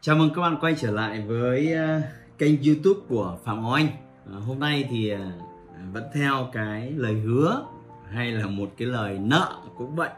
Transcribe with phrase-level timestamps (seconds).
[0.00, 2.00] Chào mừng các bạn quay trở lại với ờ,
[2.38, 3.88] kênh YouTube của Phạm Ngọc Anh.
[4.32, 5.20] Ờ, hôm nay thì ờ,
[5.92, 7.62] vẫn theo cái lời hứa
[8.10, 10.08] hay là một cái lời nợ cũng vậy.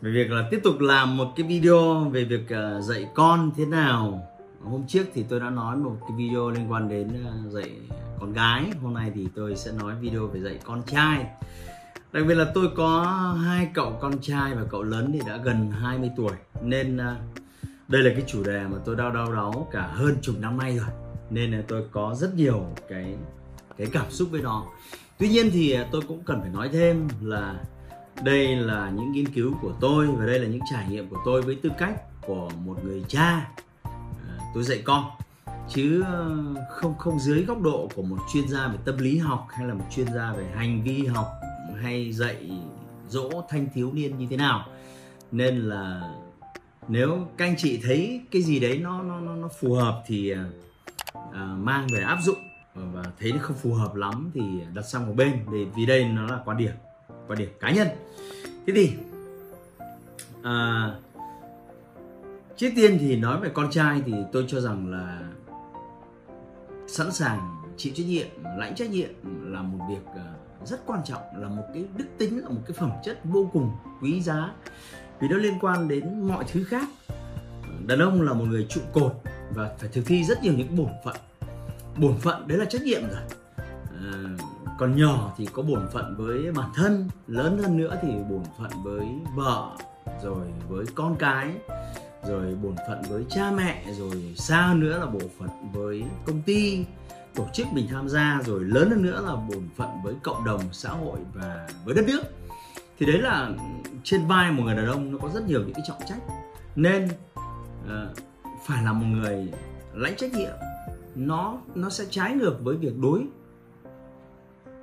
[0.00, 2.46] Về việc là tiếp tục làm một cái video về việc
[2.80, 4.28] dạy con thế nào.
[4.64, 7.08] Hôm trước thì tôi đã nói một cái video liên quan đến
[7.48, 7.70] dạy
[8.20, 8.64] con gái.
[8.82, 11.26] Hôm nay thì tôi sẽ nói video về dạy con trai.
[12.12, 13.02] Đặc biệt là tôi có
[13.46, 16.98] hai cậu con trai và cậu lớn thì đã gần 20 tuổi nên
[17.88, 20.76] đây là cái chủ đề mà tôi đau đau đáu cả hơn chục năm nay
[20.76, 20.88] rồi.
[21.30, 23.14] Nên là tôi có rất nhiều cái
[23.78, 24.66] cái cảm xúc với nó.
[25.18, 27.54] Tuy nhiên thì à, tôi cũng cần phải nói thêm là
[28.22, 31.42] đây là những nghiên cứu của tôi và đây là những trải nghiệm của tôi
[31.42, 33.50] với tư cách của một người cha
[33.82, 35.04] à, tôi dạy con.
[35.68, 36.18] Chứ à,
[36.70, 39.74] không không dưới góc độ của một chuyên gia về tâm lý học hay là
[39.74, 41.26] một chuyên gia về hành vi học
[41.82, 42.50] hay dạy
[43.08, 44.66] dỗ thanh thiếu niên như thế nào.
[45.32, 46.14] Nên là
[46.88, 50.34] nếu các anh chị thấy cái gì đấy nó nó nó, nó phù hợp thì
[50.34, 52.38] uh, mang về áp dụng.
[52.74, 54.40] Và thấy nó không phù hợp lắm thì
[54.74, 56.72] đặt sang một bên để vì đây nó là quan điểm
[57.26, 57.88] quan điểm cá nhân.
[58.66, 58.92] Thế thì
[60.40, 61.02] uh,
[62.56, 65.20] trước tiên thì nói về con trai thì tôi cho rằng là
[66.86, 68.26] sẵn sàng chịu trách nhiệm
[68.56, 69.10] lãnh trách nhiệm
[69.52, 72.76] là một việc uh, rất quan trọng là một cái đức tính là một cái
[72.78, 73.70] phẩm chất vô cùng
[74.02, 74.52] quý giá
[75.24, 76.88] vì nó liên quan đến mọi thứ khác.
[77.86, 79.12] Đàn ông là một người trụ cột
[79.50, 81.16] và phải thực thi rất nhiều những bổn phận.
[81.96, 83.20] Bổn phận đấy là trách nhiệm rồi.
[84.00, 84.12] À,
[84.78, 88.70] còn nhỏ thì có bổn phận với bản thân lớn hơn nữa thì bổn phận
[88.82, 89.68] với vợ
[90.22, 91.50] rồi với con cái
[92.28, 96.84] rồi bổn phận với cha mẹ rồi xa nữa là bổn phận với công ty
[97.34, 100.60] tổ chức mình tham gia rồi lớn hơn nữa là bổn phận với cộng đồng
[100.72, 102.22] xã hội và với đất nước.
[102.98, 103.50] Thì đấy là
[104.04, 106.20] trên vai một người đàn ông nó có rất nhiều những cái trọng trách.
[106.76, 107.08] Nên
[107.84, 108.16] uh,
[108.66, 109.52] phải là một người
[109.94, 110.54] lãnh trách nhiệm.
[111.14, 113.26] Nó nó sẽ trái ngược với việc đối.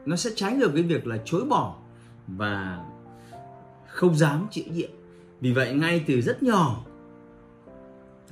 [0.05, 1.75] Nó sẽ trái ngược với việc là chối bỏ
[2.27, 2.85] và
[3.87, 4.89] không dám chịu nhiệm.
[5.41, 6.85] Vì vậy ngay từ rất nhỏ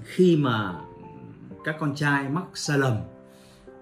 [0.04, 0.82] khi mà
[1.64, 2.98] các con trai mắc sai lầm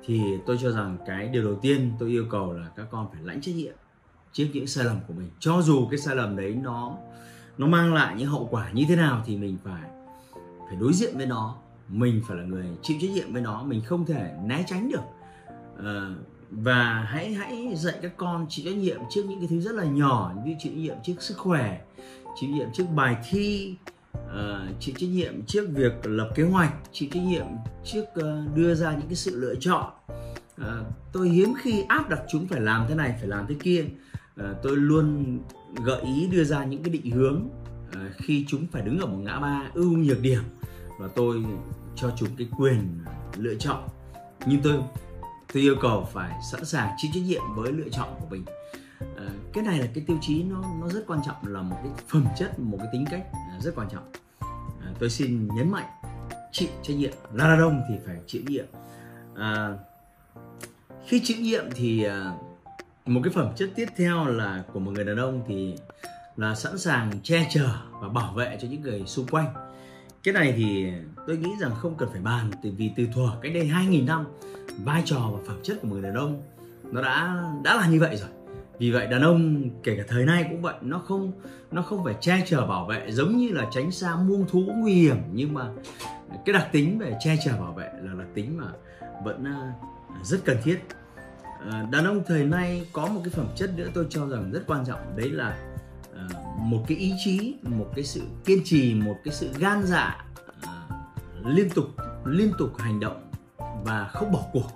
[0.05, 3.21] thì tôi cho rằng cái điều đầu tiên tôi yêu cầu là các con phải
[3.23, 3.73] lãnh trách nhiệm
[4.33, 5.29] trước những sai lầm của mình.
[5.39, 6.97] Cho dù cái sai lầm đấy nó
[7.57, 9.89] nó mang lại những hậu quả như thế nào thì mình phải
[10.67, 11.55] phải đối diện với nó.
[11.89, 15.03] Mình phải là người chịu trách nhiệm với nó mình không thể né tránh được.
[15.83, 16.15] À,
[16.51, 19.83] và hãy hãy dạy các con chịu trách nhiệm trước những cái thứ rất là
[19.83, 21.81] nhỏ như chịu trách nhiệm trước sức khỏe
[22.39, 23.75] chịu trách nhiệm trước bài thi
[24.15, 27.45] uh, chịu trách nhiệm trước việc lập kế hoạch chịu trách nhiệm
[27.83, 29.91] trước uh, đưa ra những cái sự lựa chọn.
[30.61, 30.67] Uh,
[31.11, 33.85] tôi hiếm khi áp đặt chúng phải làm thế này phải làm thế kia.
[34.37, 35.39] Ờ, tôi luôn
[35.83, 37.49] gợi ý đưa ra những cái định hướng
[37.93, 40.43] ờ, khi chúng phải đứng ở một ngã ba ưu nhược điểm
[40.99, 41.45] và tôi
[41.95, 42.99] cho chúng cái quyền
[43.37, 43.87] lựa chọn.
[44.45, 44.73] Nhưng tôi
[45.53, 48.43] tôi yêu cầu phải sẵn sàng chịu trách nhiệm với lựa chọn của mình.
[49.15, 51.91] Ờ, cái này là cái tiêu chí nó nó rất quan trọng là một cái
[52.07, 53.27] phẩm chất một cái tính cách
[53.61, 54.11] rất quan trọng.
[54.99, 55.85] Tôi xin nhấn mạnh
[56.51, 57.11] chịu trách nhiệm.
[57.33, 58.65] Là đàn ông thì phải chịu nhiệm.
[59.35, 59.77] À,
[61.05, 62.07] khi chịu nhiệm thì
[63.07, 65.75] một cái phẩm chất tiếp theo là của một người đàn ông thì
[66.37, 67.69] là sẵn sàng che chở
[68.01, 69.53] và bảo vệ cho những người xung quanh.
[70.23, 70.91] Cái này thì
[71.27, 74.25] tôi nghĩ rằng không cần phải bàn từ vì từ thuở cách đây 2.000 năm,
[74.83, 76.41] vai trò và phẩm chất của người đàn ông
[76.83, 78.29] nó đã đã là như vậy rồi.
[78.79, 81.31] Vì vậy đàn ông, kể cả thời nay cũng vậy, nó không
[81.71, 84.93] nó không phải che chở bảo vệ giống như là tránh xa muông thú nguy
[84.93, 85.69] hiểm, nhưng mà
[86.45, 88.67] cái đặc tính về che chở bảo vệ là đặc tính mà
[89.23, 89.89] vẫn ờ,
[90.23, 90.79] rất cần thiết.
[91.59, 94.63] Ờ, đàn ông thời nay có một cái phẩm chất nữa tôi cho rằng rất
[94.67, 95.17] quan trọng.
[95.17, 95.57] Đấy là
[96.13, 96.27] ờ,
[96.57, 100.25] một cái ý chí, một cái sự kiên trì, một cái sự gan dạ
[100.61, 100.71] ờ,
[101.45, 101.85] liên tục
[102.25, 103.31] liên tục hành động
[103.83, 104.71] và không bỏ cuộc.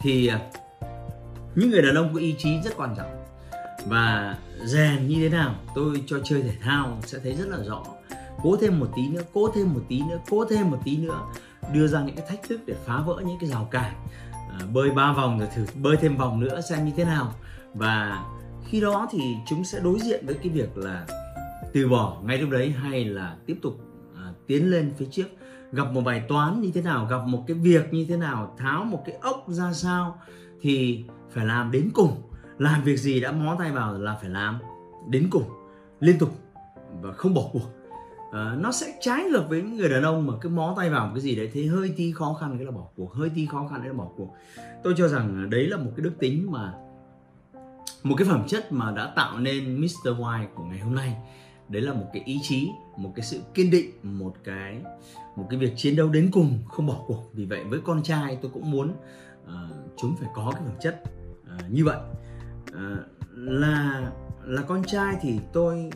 [0.00, 0.30] Thì
[1.54, 3.24] những người đàn ông có ý chí rất quan trọng.
[3.86, 7.82] Và rèn như thế nào tôi cho chơi thể thao sẽ thấy rất là rõ.
[8.42, 11.20] Cố thêm một tí nữa, cố thêm một tí nữa, cố thêm một tí nữa,
[11.72, 13.94] đưa ra những cái thách thức để phá vỡ những cái rào cản.
[14.58, 17.32] À, bơi ba vòng rồi thử bơi thêm vòng nữa xem như thế nào.
[17.74, 18.24] Và
[18.64, 21.06] khi đó thì chúng sẽ đối diện với cái việc là
[21.72, 23.80] từ bỏ ngay lúc đấy hay là tiếp tục
[24.16, 25.26] à, tiến lên phía trước.
[25.72, 28.84] Gặp một bài toán như thế nào gặp một cái việc như thế nào tháo
[28.84, 30.18] một cái ốc ra sao
[30.60, 32.22] thì phải làm đến cùng.
[32.58, 34.58] Làm việc gì đã mó tay vào là phải làm
[35.08, 35.44] đến cùng
[36.00, 36.30] liên tục
[37.00, 37.77] và không bỏ cuộc.
[38.30, 41.06] Ờ, nó sẽ trái ngược với những người đàn ông mà cứ mó tay vào
[41.06, 43.46] một cái gì đấy thấy hơi tí khó khăn cái là bỏ cuộc hơi tí
[43.46, 44.36] khó khăn đấy là bỏ cuộc.
[44.82, 46.72] Tôi cho rằng ờ, đấy là một cái đức tính mà
[48.02, 50.08] một cái phẩm chất mà đã tạo nên Mr.
[50.08, 51.16] White của ngày hôm nay.
[51.68, 54.80] Đấy là một cái ý chí một cái sự kiên định một cái
[55.36, 57.30] một cái việc chiến đấu đến cùng không bỏ cuộc.
[57.32, 58.92] Vì vậy với con trai tôi cũng muốn
[59.44, 59.50] uh,
[59.96, 61.02] chúng phải có cái phẩm chất
[61.42, 61.98] uh, như vậy.
[62.70, 62.98] Uh,
[63.34, 64.10] là
[64.44, 65.90] là con trai thì tôi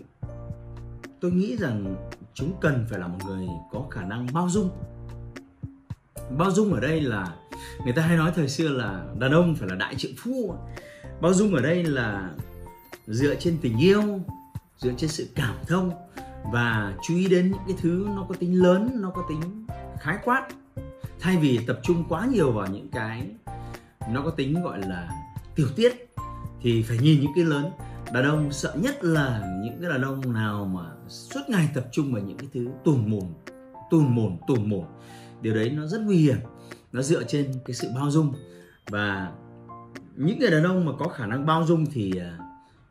[1.20, 1.96] tôi nghĩ rằng
[2.34, 4.70] chúng cần phải là một người có khả năng bao dung.
[6.30, 7.34] Bao dung ở đây là,
[7.84, 10.54] người ta hay nói thời xưa là đàn ông phải là đại trượng phu.
[11.20, 12.30] Bao dung ở đây là
[13.06, 14.02] dựa trên tình yêu,
[14.78, 15.90] dựa trên sự cảm thông
[16.52, 19.66] và chú ý đến những cái thứ nó có tính lớn, nó có tính
[20.00, 20.48] khái quát.
[21.20, 23.26] Thay vì tập trung quá nhiều vào những cái
[24.10, 25.10] nó có tính gọi là
[25.54, 26.06] tiểu tiết,
[26.60, 27.70] thì phải nhìn những cái lớn.
[28.12, 32.12] Đàn ông sợ nhất là những cái đàn ông nào mà suốt ngày tập trung
[32.12, 33.24] vào những cái thứ tùn mồn
[33.90, 34.84] tùn mồn tùn mồn
[35.42, 36.36] điều đấy nó rất nguy hiểm
[36.92, 38.34] nó dựa trên cái sự bao dung.
[38.90, 39.32] Và
[40.16, 42.38] những người đàn ông mà có khả năng bao dung thì à,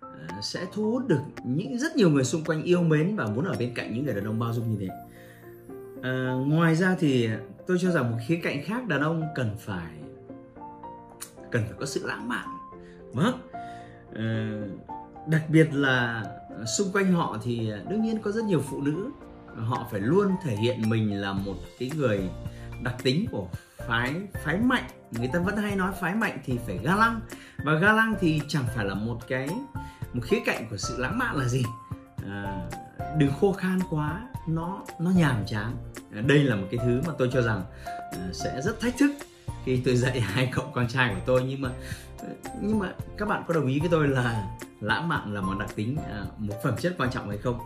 [0.01, 3.45] à, sẽ thu hút được những rất nhiều người xung quanh yêu mến và muốn
[3.45, 4.88] ở bên cạnh những người đàn ông bao dung như thế.
[6.01, 7.29] À, ngoài ra thì
[7.67, 9.91] tôi cho rằng một khía cạnh khác đàn ông cần phải
[11.51, 12.47] cần phải có sự lãng mạn.
[13.13, 13.50] Vâng.
[14.15, 14.62] À,
[15.27, 16.24] đặc biệt là
[16.65, 19.09] xung quanh họ thì đương nhiên có rất nhiều phụ nữ.
[19.55, 22.29] Họ phải luôn thể hiện mình là một cái người
[22.81, 23.47] đặc tính của
[23.87, 24.83] phái phái mạnh.
[25.11, 27.19] Người ta vẫn hay nói phái mạnh thì phải ga lăng.
[27.63, 29.49] Và ga lăng thì chẳng phải là một cái
[30.13, 31.63] một khía cạnh của sự lãng mạn là gì.
[32.29, 32.69] À,
[33.17, 35.75] đừng khô khan quá nó nó nhàm chán.
[36.15, 37.63] À, đây là một cái thứ mà tôi cho rằng
[38.11, 39.11] à, sẽ rất thách thức
[39.65, 41.43] khi tôi dạy hai cậu con trai của tôi.
[41.47, 41.69] Nhưng mà
[42.19, 42.29] à,
[42.61, 45.69] nhưng mà các bạn có đồng ý với tôi là lãng mạn là một đặc
[45.75, 47.59] tính à, một phẩm chất quan trọng hay không?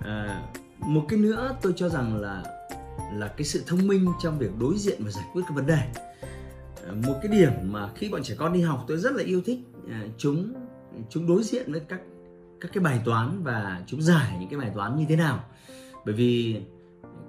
[0.00, 0.42] À,
[0.78, 2.42] một cái nữa tôi cho rằng là
[3.12, 5.82] là cái sự thông minh trong việc đối diện và giải quyết các vấn đề.
[6.86, 9.42] À, một cái điểm mà khi bọn trẻ con đi học tôi rất là yêu
[9.44, 9.58] thích
[9.90, 10.54] à, chúng
[11.10, 12.00] chúng đối diện với các
[12.60, 15.44] các cái bài toán và chúng giải những cái bài toán như thế nào.
[16.04, 16.60] Bởi vì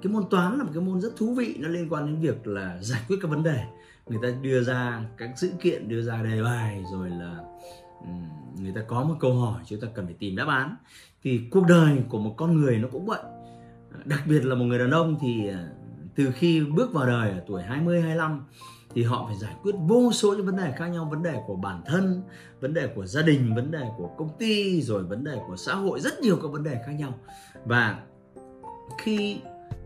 [0.02, 2.48] cái môn toán là một cái môn rất thú vị nó liên quan đến việc
[2.48, 3.64] là giải quyết các vấn đề.
[4.08, 7.38] Người ta đưa ra các dữ kiện đưa ra đề bài rồi là
[8.74, 10.76] chúng ta có một câu hỏi chúng ta cần phải tìm đáp án.
[11.24, 13.22] Thì cuộc đời của một con người nó cũng vậy.
[14.06, 15.68] Đặc biệt là một người đàn ông thì à,
[16.16, 18.44] từ khi bước vào đời ở tuổi 20 25
[18.96, 21.56] thì họ phải giải quyết vô số những vấn đề khác nhau, vấn đề của
[21.56, 22.24] bản thân,
[22.60, 25.76] vấn đề của gia đình, vấn đề của công ty, rồi vấn đề của xã
[25.76, 27.14] hội, rất nhiều các vấn đề khác nhau.
[27.66, 28.00] Và
[28.98, 29.38] khi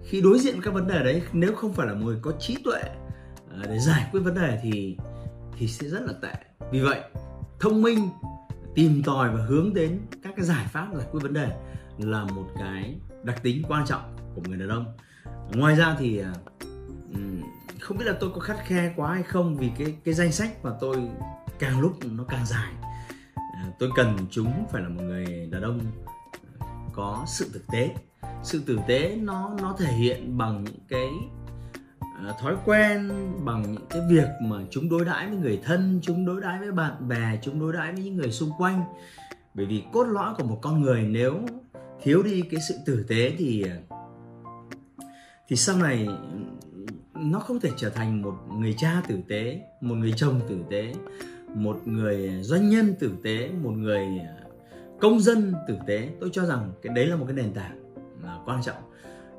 [0.03, 2.57] khi đối diện các vấn đề đấy, nếu không phải là một người có trí
[2.63, 2.81] tuệ
[3.51, 4.97] à, để giải quyết vấn đề thì
[5.57, 6.33] thì sẽ rất là tệ.
[6.71, 7.01] Vì vậy,
[7.59, 8.09] thông minh
[8.77, 11.51] tìm tòi và hướng đến các cái giải pháp giải quyết vấn đề
[11.97, 14.97] là một cái đặc tính quan trọng của người đàn ông.
[15.53, 16.33] Ngoài ra thì à,
[17.79, 20.63] không biết là tôi có khắt khe quá hay không vì cái cái danh sách
[20.63, 21.09] mà tôi
[21.59, 22.73] càng lúc nó càng dài.
[23.35, 25.79] À, tôi cần chúng phải là một người đàn ông
[26.59, 27.95] à, có sự thực tế.
[28.43, 31.09] Sự tử tế nó nó thể hiện bằng những cái
[32.39, 33.11] thói quen
[33.45, 36.71] bằng những cái việc mà chúng đối đãi với người thân, chúng đối đãi với
[36.71, 38.83] bạn bè, chúng đối đãi với những người xung quanh.
[39.53, 41.41] Bởi vì cốt lõi của một con người nếu
[42.03, 43.65] thiếu đi cái sự tử tế thì
[45.47, 46.07] thì sau này
[47.15, 50.93] nó không thể trở thành một người cha tử tế, một người chồng tử tế,
[51.55, 54.05] một người doanh nhân tử tế, một người
[54.99, 56.09] công dân tử tế.
[56.19, 57.79] Tôi cho rằng cái đấy là một cái nền tảng
[58.23, 58.83] là quan trọng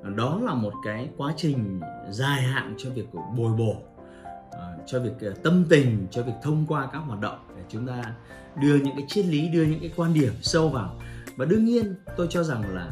[0.03, 3.77] đó là một cái quá trình dài hạn cho việc bồi bổ
[4.51, 7.87] à, cho việc à, tâm tình, cho việc thông qua các hoạt động để chúng
[7.87, 8.03] ta
[8.61, 11.01] đưa những cái triết lý, đưa những cái quan điểm sâu vào.
[11.37, 12.91] Và đương nhiên, tôi cho rằng là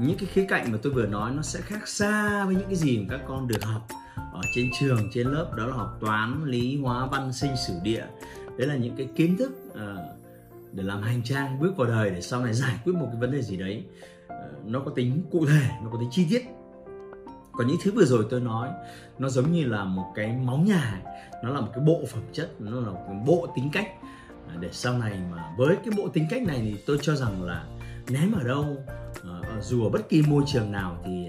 [0.00, 2.76] những cái khía cạnh mà tôi vừa nói nó sẽ khác xa với những cái
[2.76, 3.88] gì mà các con được học
[4.32, 8.04] ở trên trường, trên lớp, đó là học toán, lý, hóa, văn, sinh, sử địa.
[8.58, 9.96] Đấy là những cái kiến thức à,
[10.72, 13.32] để làm hành trang, bước vào đời để sau này giải quyết một cái vấn
[13.32, 13.84] đề gì đấy.
[14.42, 16.44] Ờ, nó có tính cụ thể, nó có tính chi tiết.
[17.52, 18.68] Còn những thứ vừa rồi tôi nói,
[19.18, 21.02] nó giống như là một cái móng nhà
[21.44, 23.88] nó là một cái bộ phẩm chất, nó là một cái bộ tính cách.
[24.48, 27.42] Ờ, để sau này mà với cái bộ tính cách này thì tôi cho rằng
[27.42, 27.64] là
[28.08, 28.76] ném ở đâu
[29.22, 31.28] ờ, dù ở bất kỳ môi trường nào thì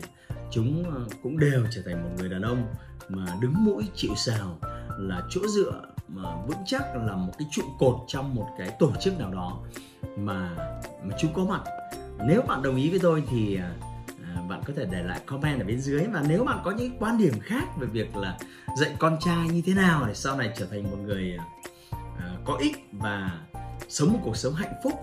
[0.51, 0.84] chúng
[1.24, 2.63] cũng đều trở thành một người đàn ông
[3.10, 4.60] mà đứng mũi chịu sào
[4.98, 8.91] là chỗ dựa mà vững chắc là một cái trụ cột trong một cái tổ
[9.00, 9.60] chức nào đó
[10.17, 10.55] mà
[11.03, 11.62] mà chúng có mặt
[12.27, 13.72] nếu bạn đồng ý với tôi thì à,
[14.36, 16.98] à, bạn có thể để lại comment ở bên dưới và nếu bạn có những
[17.00, 18.38] quan điểm khác về việc là
[18.80, 21.38] dạy con trai như thế nào để sau này trở thành một người
[22.20, 23.32] à, có ích và
[23.89, 24.94] sống một cuộc sống hạnh phúc,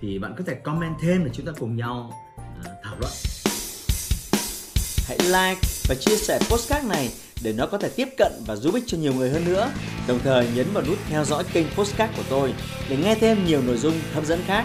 [0.00, 2.12] thì bạn có thể comment thêm để chúng ta cùng nhau
[2.82, 3.12] thảo luận
[5.08, 7.10] hãy like và chia sẻ postcard này
[7.42, 9.70] để nó có thể tiếp cận và giúp ích cho nhiều người hơn nữa.
[10.08, 12.54] Đồng thời nhấn vào nút theo dõi kênh postcard của tôi
[12.88, 14.64] để nghe thêm nhiều nội dung hấp dẫn khác.